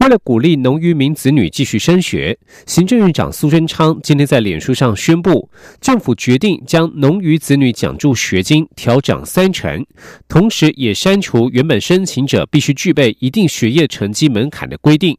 [0.00, 9.84] 为了鼓励农渔民子女继续升学，行政院长苏贞昌今天在脸书上宣布，政府决定将农渔子女奖助学金调涨三成，
[10.26, 15.18] 同时也删除原本申请者必须具备一定学业成绩门槛的规定。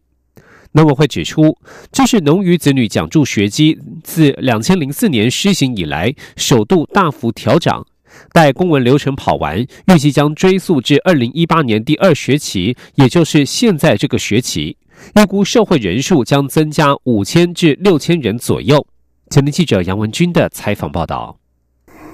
[0.71, 1.55] 农委会指出，
[1.91, 7.85] 这是农渔子女奖助学金自两千零四年施行以来首度大幅调涨。
[8.31, 14.77] 待公文流程跑完，预计将追溯至二零一八年第二学期，也就是现在这个学期。
[15.15, 18.85] 预估社会人数将增加五千至六千人左右。
[19.29, 21.37] 前天记者杨文军的采访报道。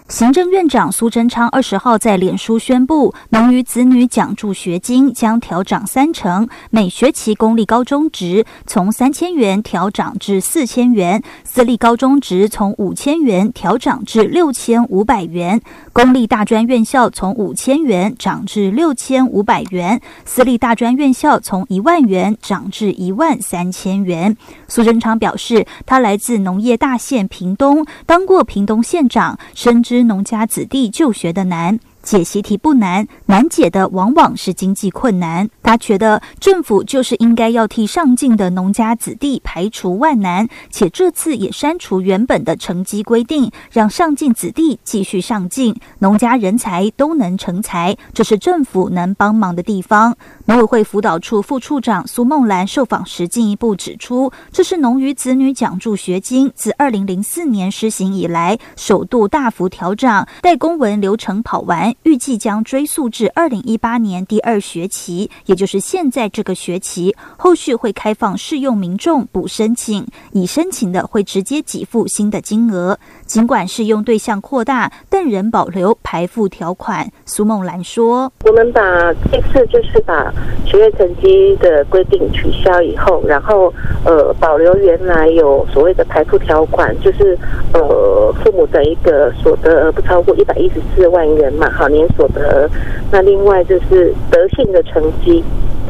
[0.10, 15.60] 行政院长苏贞昌二十号在脸书宣布，农渔子女奖助学金将调涨三成，每学期公立高中值从三千元调涨至四千元，私立高中值从五千元调涨至六千五百元，
[15.98, 24.38] 公立大专院校从五千元涨至六千五百元，私立大专院校从一万元涨至一万三千元。
[24.68, 30.04] 苏贞昌表示，他来自农业大县屏东，当过屏东县长，深知。
[30.04, 31.80] 农家子弟就学的难。
[32.08, 35.50] 解习题不难，难解的往往是经济困难。
[35.62, 50.16] 他觉得政府就是应该要替上进的农家子弟排除万难，且这次也删除原本的成绩规定，让上进子弟继续上进，农家人才都能成才，这是政府能帮忙的地方。
[50.46, 61.94] 农委会辅导处副处长苏梦兰受访时进一步指出，这是农渔子女奖助学金自二零零四年施行以来首度大幅调整，待公文流程跑完。
[62.04, 67.16] 预计将追溯至二零一八年第二学期，也就是现在这个学期。
[67.38, 72.98] 后续会开放适用民众补申请，已申请的会直接给付新的金额。
[73.26, 77.12] 尽管适用对象扩大，但仍保留排付条款。
[77.26, 78.82] 苏梦兰说：“我们把
[79.30, 80.34] 这次就是把
[80.66, 83.74] 学业成绩的规定取消以后，然后
[84.06, 87.38] 呃保留原来有所谓的排付条款，就是
[87.74, 92.70] 呃父母的一个所得不超过一百一十四万元嘛，哈好。”年所得，
[93.12, 95.44] 那另外就是德性的成绩，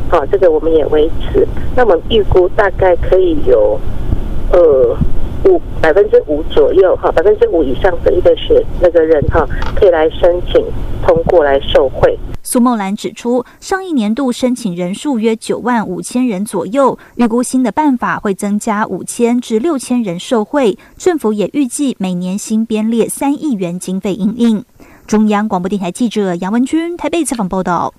[0.10, 1.46] 好，这个我们也维持。
[1.76, 3.80] 那么预估大概可以有，
[4.52, 4.96] 呃，
[5.46, 10.64] 五百分之五左右，哈，百分之五以上的一个学那个人哈，可以来申请
[11.06, 12.18] 通过来受惠。
[12.44, 20.78] 苏梦兰指出，上一年度申请人数约九万五千人左右，预估新的办法会增加五千至六千人受惠。
[20.98, 24.64] 政府也预计每年新编列三亿元经费应应。
[25.08, 27.94] 中央广播电台记者杨文君台北采访报道：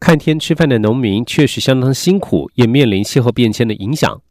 [0.00, 4.22] 看天吃饭的农民确实相当辛苦，也面临气候变迁的影响。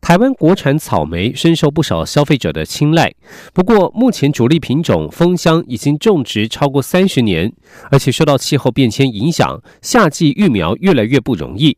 [0.00, 3.12] 台湾国产草莓深受不少消费者的青睐，
[3.52, 7.52] 不过目前主力品种蜂香已经种植超过三十年，
[7.90, 11.76] 而且受到气候变迁影响，夏季育苗越来越不容易。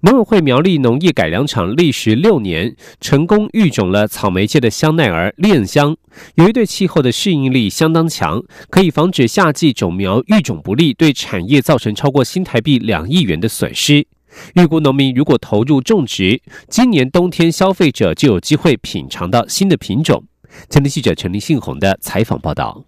[0.00, 5.96] 农委会苗栗农业改良场历时六年，成功育种了草莓界的香奈儿恋香，
[6.34, 14.06] 由于对气候的适应力相当强，可以防止夏季种苗育种不利，对产业造成超过新台币两亿元的损失。
[14.54, 20.24] 预估农民如果投入种植，今年冬天消费者就有机会品尝到新的品种。
[20.68, 22.84] 前天记者陈立信宏的采访报道。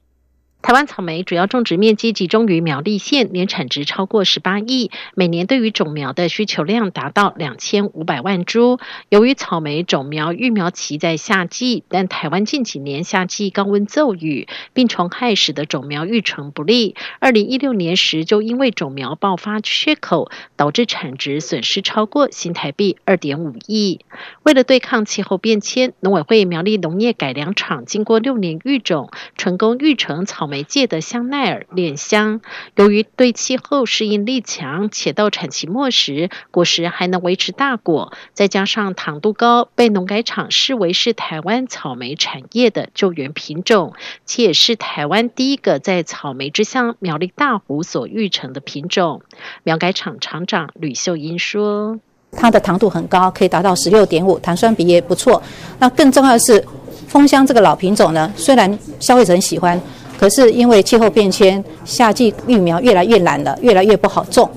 [0.64, 8.78] 台湾草莓主要种植面积集中于苗栗县，年产值超过十八亿，每年对于种苗的需求量达到两千五百万株。
[9.10, 16.96] 由于草莓种苗育苗期在夏季，但台湾近几年夏季高温骤雨，病虫害使得种苗育成不利。
[17.18, 24.00] 二零一六年时就因为种苗爆发缺口，导致产值损失超过新台币二点五亿。
[24.44, 30.53] 为了对抗气候变迁，农委会苗栗农业改良场经过六年育种，成功育成草莓。
[30.54, 32.40] 媒介的香奈儿恋香，
[32.76, 49.22] 由于对气候适应力强，且到产期末时果实还能维持大果，再加上糖度高，被农改厂视为是台湾草莓产业的救援品种，且也是台湾第一个在草莓之乡苗栗大湖所育成的品种。
[49.64, 51.98] 苗改厂厂长吕秀英说
[52.30, 55.42] ：“它的糖度很高，可以达到十六点五，糖酸比也不错。
[55.80, 56.64] 那更重要的是，
[57.08, 59.80] 枫香这个老品种呢，虽然消费者很喜欢。”
[60.24, 64.48] 可是因为气候变迁，夏季育苗越来越懒了，越来越不好种。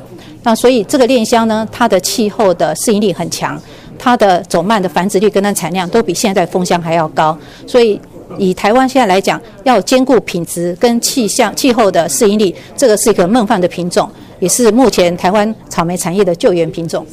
[0.43, 3.61] 那所以这个恋香呢，它的气候的适应力很强，
[3.99, 7.37] 它的走蔓的繁殖率跟它产量都比现在枫香还要高。
[7.67, 7.99] 所以
[8.37, 14.09] 以台湾现在来讲，要兼顾品质跟气象、气候的适应力，这个是一个梦幻的品种，
[14.39, 17.05] 也是目前台湾草莓产业的救援品种。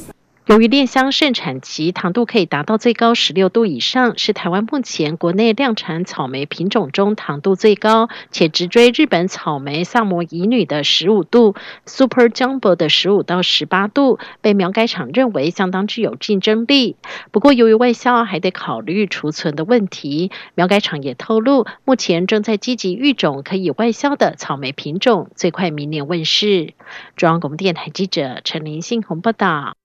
[0.45, 11.55] 由于恋香盛产期糖度可以达到最高十六度以上，是台湾目前国内量产草莓品种中糖度最高，且直追日本草莓萨摩乙女的十五度
[11.87, 16.95] ，Super Jumbo 的十五到十八度，被苗改厂认为相当具有竞争力。
[17.31, 26.75] 不过，由于外销还得考虑储存的问题，苗改厂也透露，目前正在积极育种可以外销的草莓品种，最快明年问世。
[27.15, 29.75] 中央广播电台记者陈林信宏报道。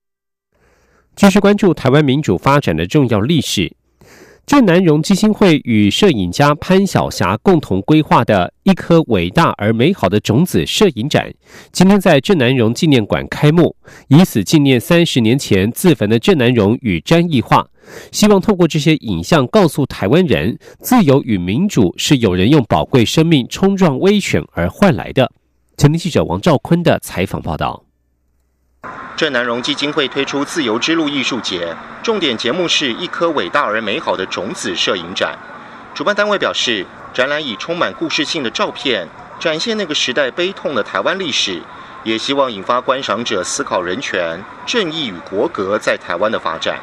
[1.21, 3.71] 继续关注台湾民主发展的重要历史。
[4.47, 11.31] 郑南荣基金会与摄影家潘晓霞共同规划的一颗伟大而美好的种子摄影展，
[11.73, 13.77] 今天在郑南荣纪念馆开幕，
[14.09, 17.69] 以此纪念三十年前自焚的郑南荣与詹义化。
[18.11, 25.31] 希望透过这些影像，告诉台湾人，自由与民主是有人用宝贵生命冲撞威权而换来的。
[25.77, 27.90] 前天记者王兆坤的采访报道。
[29.21, 35.39] 郑南荣基金会推出“自由之路”艺术节，重点节目是一颗伟大而美好的种子摄影展。
[35.95, 39.07] 主办单位表示，展览以充满故事性的照片，
[39.39, 41.61] 展现那个时代悲痛的台湾历史，
[42.03, 46.79] 也希望引发观赏者思考人权、正义与国格在台湾的发展。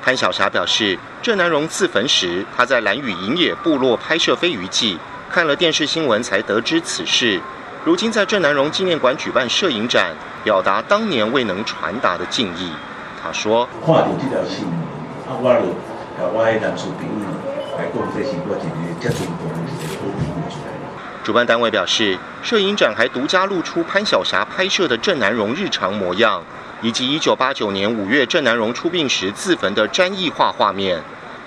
[0.00, 4.96] 潘晓霞表示，郑南荣自焚时，他在蓝屿营野部落拍摄飞鱼记，
[5.28, 7.40] 看了电视新闻才得知此事。
[7.86, 10.10] 如今在郑南荣纪念馆举办摄影展，
[10.42, 12.72] 表达当年未能传达的敬意。
[13.22, 14.74] 他说：“看到这条新闻，
[15.28, 15.70] 啊，我就
[16.18, 17.30] 甲我的男士朋友
[17.78, 20.72] 来讲，这是我一个接重大的一个好品出来。”
[21.22, 26.42] 主办单位表示，摄影展还独家露出潘晓霞拍摄的郑南荣日常模样，
[26.82, 31.00] 以及1989年5月郑南荣出殡时自焚的詹艺画画面。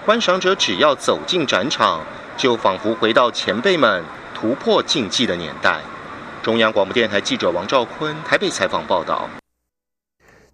[0.05, 1.99] 观赏者只要走进展场，
[2.37, 4.01] 就仿佛回到前辈们
[4.33, 5.81] 突破禁忌的年代。
[6.49, 9.29] 中央广播电台记者王兆坤台北采访报道：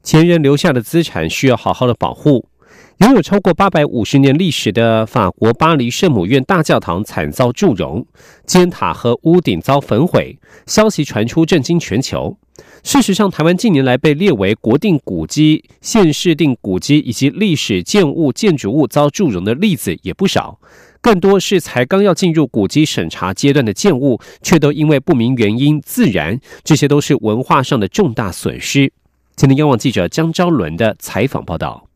[0.04, 2.50] 前人留下的资产需要好好的保护。
[2.98, 8.06] 拥有超过八百五十年历史的法国巴黎圣母院大教堂惨遭祝融，
[8.46, 12.38] 尖塔和屋顶遭焚毁，消息传出震惊全球。
[12.84, 20.60] 事实上，台湾近年来被列为国定古迹、县市定古迹以及历史建物、建筑物遭祝融的例子也不少。
[21.06, 28.92] 更多是才刚要进入古迹审查阶段的建物，却都因为不明原因自燃，这些都是文化上的重大损失。
[29.36, 31.88] 今天，央网记者江昭伦的采访报道：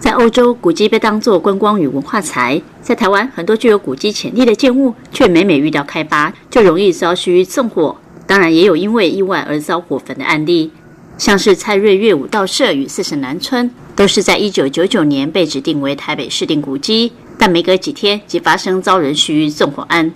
[0.00, 7.96] 在欧洲，古迹被当作观光与文化财；在台湾，很多具有古迹潜力的建物，却每每遇到开发，就容易遭虚纵火。
[8.24, 10.70] 当然，也有因为意外而遭火焚的案例，
[11.18, 17.10] 像是蔡瑞月武道社与四省南村，都是在一九九九年被指定为台北市定古迹。
[17.38, 20.12] 但没隔几天，即发生遭人蓄意纵火案。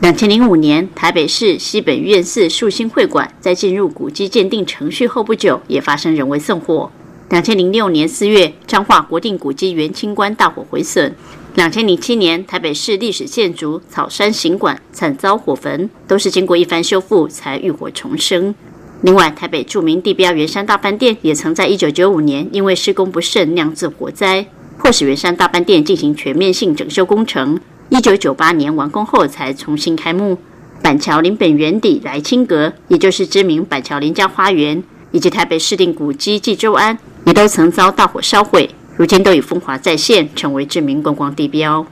[0.00, 6.90] 两千零五年，台北市西北院寺树兴会馆在进入古迹鉴定程序后不久，也发生人为纵火。
[7.30, 11.14] 两千零六年四月，彰化国定古迹元清观大火毁损。
[11.54, 18.54] 两千零七年，台北市历史建筑草山行馆惨遭火焚，都是经过一番修复才浴火重生。
[19.02, 24.46] 另外，台北著名地标圆山大饭店也曾在一九九五年因为施工不慎酿致火灾。
[24.78, 30.36] 迫使圆山大饭店进行全面性整修工程，一九九八年完工后才重新开幕。
[30.82, 34.82] 板桥林本园邸来清阁，也就是知名板桥林家花园，
[35.12, 41.86] 以及台北市定古迹济州安，也都曾遭大火烧毁，如今都已风华再现，成为知名观光地标。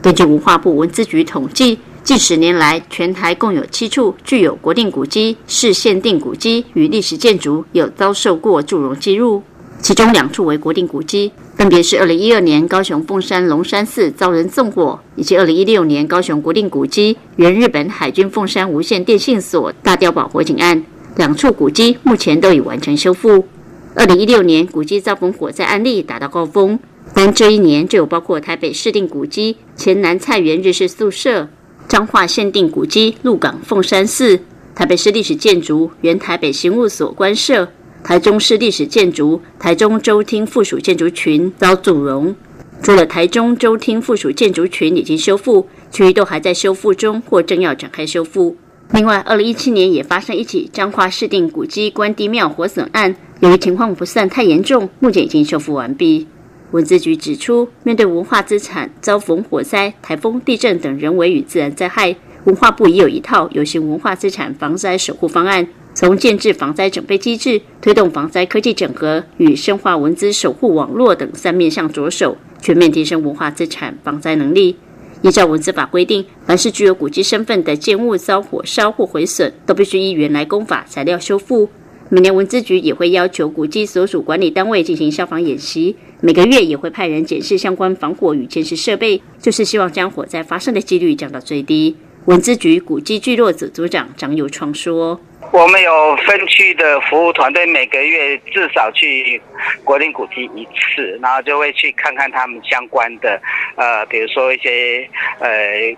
[0.00, 9.42] 根据文化部文资局统计，近十年来，全台共有七处具有国定古迹、市限定古迹与历史建筑有遭受过祝融记录。
[9.80, 20.82] 其中两处为国定古迹，分别是二零一二年高雄凤山龙山寺遭人纵火，以及二零一六年高雄国定古迹原日本海军凤山无线电信所大碉堡火警案。
[21.16, 23.46] 两处古迹目前都已完成修复。
[23.94, 26.78] 二零一六年古迹遭逢火灾案例达到高峰，
[27.14, 31.48] 但这一年就有包括台北市定古迹前南菜园日式宿舍、
[31.86, 34.40] 彰化限定古迹鹿港凤山寺、
[34.74, 37.70] 台北市历史建筑原台北刑务所官舍。
[38.06, 42.32] 台中市历史建筑台中州厅附属建筑群遭阻容，
[42.80, 48.56] 除了台中州厅附属建筑群已经修复，其余都还在修复中或正要展开修复。
[48.92, 56.28] 另外，二零一七年也发生一起彰化市定古迹关帝庙火损案，由于情况不算太严重，目前已经修复完毕。
[56.70, 65.66] 文资局指出，面对文化资产遭逢火灾、台风、地震等人为与自然灾害，文化部已有一套有形文化资产防灾守护方案。
[65.96, 74.76] 从建制防灾整备机制、推动防灾科技整合与深化文资守护网络等三面向着手，全面提升文化资产防灾能力。
[75.22, 81.66] 依照文字法规定，凡是具有古迹身份的建物遭火烧或毁损，都必须依原来工法材料修复。
[82.10, 91.96] 每年文资局也会要求古迹所属管理单位进行消防演习，每个月也会派人检视相关防火与监视设备，就是希望将火灾发生的几率降到最低。
[92.26, 95.18] 文资局古迹聚落组组长张友创说。
[95.52, 99.40] 我们有分区的服务团队，每个月至少去
[99.84, 103.40] 国定古迹一次，然后就会去看看他们相关的，
[103.76, 105.08] 呃，比如说一些
[105.40, 105.48] 呃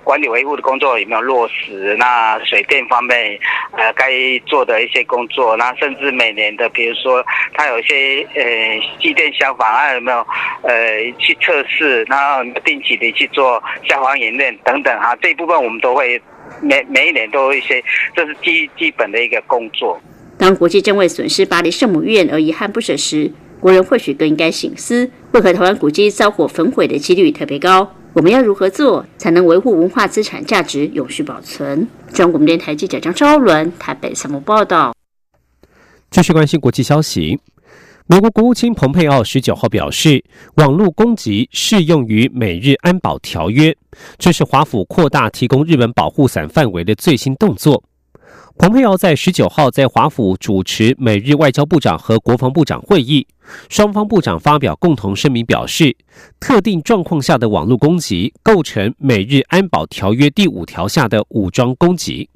[0.04, 3.38] 管理维护的工作有没有落实，那水电方面
[3.72, 4.12] 呃该
[4.46, 7.24] 做的一些工作，那甚至每年的，比如说
[7.54, 8.42] 他有一些呃
[9.00, 10.18] 机电消防，啊有没有
[10.62, 16.20] 呃去测试，然后定期的去做消防演练等等哈，这一部分我们都会。
[16.62, 17.82] 每每一年都有一些，
[18.14, 20.00] 这是基基本的一个工作。
[20.36, 27.92] 当国际正为损失巴黎圣母院而遗憾不舍时，国人或许更应该醒思：为何台湾古迹遭火焚毁的几率特别高？
[28.14, 31.86] 我们要如何做才能维护文化资产价值永续保存？
[32.12, 34.94] 中国电台记者张昭伦台北项目报道。
[36.10, 37.38] 继续关心国际消息。
[38.10, 40.24] 美国国务卿蓬佩奥十九号表示，
[40.54, 43.76] 网络攻击适用于美日安保条约，
[44.16, 47.84] 这是华府扩大提供日本保护伞范围的最新动作。
[48.56, 53.26] 蓬佩奥在十九号在华府主持美日外交部长和国防部长会议，
[53.68, 55.94] 双方部长发表共同声明，表示
[56.40, 62.30] 特定状况下的网络攻击构成美日安保条约第五条下的武装攻击。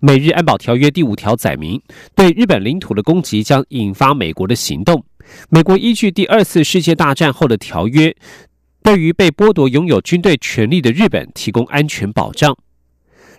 [0.00, 1.80] 美日安保条约第五条载明，
[2.14, 5.04] 对日本领土的攻击将引发美国的行动。
[5.48, 8.14] 美国依据第二次世界大战后的条约，
[8.80, 12.56] 对于被剥夺拥有军队权力的日本提供安全保障。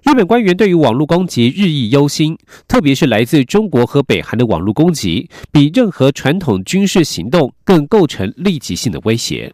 [0.04, 2.38] 日本官员对于网络攻击日益忧心，
[2.68, 9.54] 特别是来自中国和北韩的网络攻击，比任何传统军事行动更构成立即性的威胁。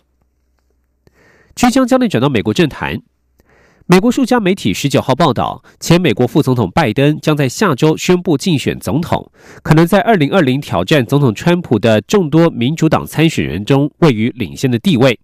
[1.54, 3.00] 即将将内转到美国政坛。
[3.88, 15.20] 美国数家媒体十九号报道，前美国副总统拜登将在下周宣布竞选总统，可能在二零二零挑战总统川普的众多民主党参选人中位于领先的地位。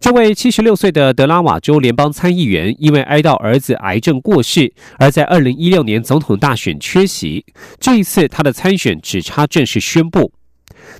[0.00, 7.44] 这位七十六岁的德拉瓦州联邦参议员，因为哀悼儿子癌症过世，而在二零一六年总统大选缺席。
[7.78, 10.32] 这一次，他的参选只差正式宣布。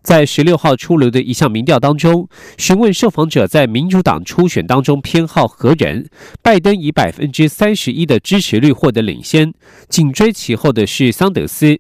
[0.02, 6.09] 在十六号出炉的一项民调当中，询问受访者在民主党初选当中偏好何人，
[6.43, 9.52] 拜登以百分之三十一的支持率获得领先，
[9.88, 11.78] 紧追其后的是桑德斯。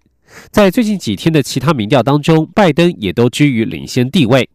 [0.50, 4.48] 在最近几天的其他民调当中，拜登也都居于领先地位。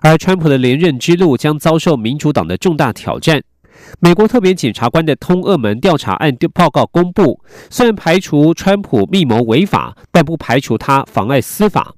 [0.00, 3.42] 而川普的连任之路将遭受民主党的重大挑战。
[4.00, 11.94] 美国特别检察官的通俄门调查案报告公布，虽然排除川普密谋违法，但不排除他妨碍司法。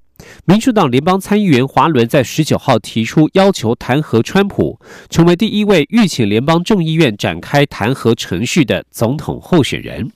[0.47, 4.78] 民主党联邦参议员华伦在十九号提出要求弹劾川普，
[5.09, 10.11] 成为第一位预请联邦众议院展开弹劾程序的总统候选人。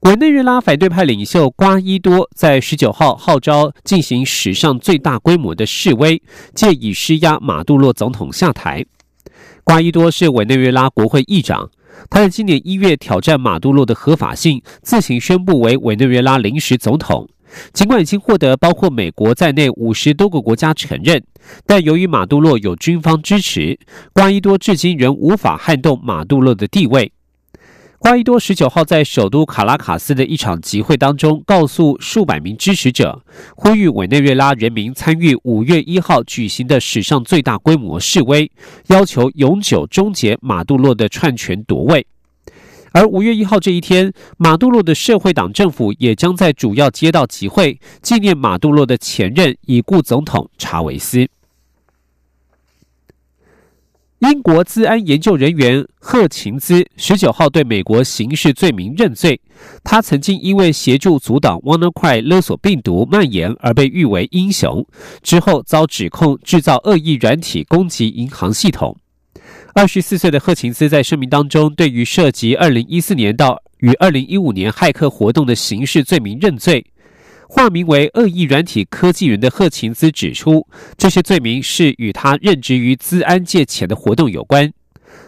[0.00, 6.22] 委内瑞拉反对派领袖瓜伊多在十九号号召进行史上最大规模的示威，
[6.54, 8.86] 借以施压马杜洛总统下台。
[9.64, 11.70] 瓜伊多是委内瑞拉国会议长。
[12.10, 17.28] 他在今年一月挑战马杜洛的合法性，自行宣布为委内瑞拉临时总统。
[17.72, 21.24] 尽管已经获得包括美国在内五十多个国家承认，
[21.66, 23.78] 但由于马杜洛有军方支持，
[24.12, 27.10] 瓜伊多至今仍无法撼动马杜洛的地位。
[28.00, 33.20] 瓜伊多十九号在首都卡拉卡斯的一场集会当中，告诉数百名支持者，
[33.56, 38.48] 呼吁委内瑞拉人民参与五月一号举行的史上最大规模示威，
[38.86, 42.06] 要求永久终结马杜洛的篡权夺位。
[42.92, 51.28] 而五月一号这一天，马杜洛的社会党政府也将在主要街道集会，纪念马杜洛的前任已故总统查韦斯。
[54.20, 59.40] 英国资安研究人员赫琴兹十九号对美国刑事罪名认罪。
[59.84, 64.84] 他曾经因为协助阻挡 WannaCry 勒索病毒蔓延而被誉为英雄，
[65.22, 68.96] 之后遭指控制造恶意软体攻击银行系统。
[69.72, 76.84] 二十四岁的赫琴兹在声明当中，对于涉及二零一四年到与二零一五年骇客活动的刑事罪名认罪。
[77.50, 84.70] 化名为“恶意软体科技人”的赫琴兹指出，这些罪名是与他任职于资安界前的活动有关。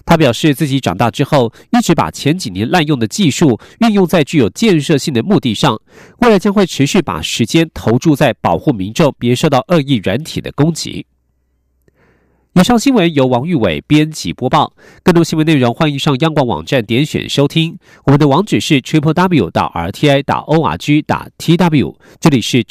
[0.05, 5.81] 他表示，自己长大之后一直把前几年滥用的技术运用在具有建设性的目的上，
[6.19, 11.07] 未来将会持续把时间投注在保护民众别受到恶意软体的攻击。
[12.55, 14.73] 以上新闻由王玉伟编辑播报。
[15.05, 17.79] 更多新闻内容，欢迎上央广网站点选收听。
[18.05, 21.97] 我们的网址是 triple w 到 r t i 打 o r g 打 t w。
[22.19, 22.65] 这里是。